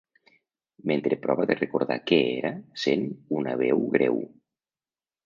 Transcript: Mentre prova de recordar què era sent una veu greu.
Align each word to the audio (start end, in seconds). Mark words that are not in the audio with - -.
Mentre 0.91 1.19
prova 1.25 1.45
de 1.51 1.57
recordar 1.63 1.97
què 2.11 2.19
era 2.37 2.53
sent 2.85 3.05
una 3.41 3.55
veu 3.61 3.85
greu. 3.97 4.19